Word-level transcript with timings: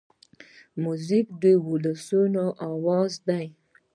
موزیک 0.83 1.27
د 1.41 1.43
ولسونو 1.67 2.45
آواز 2.71 3.13
دی. 3.27 3.45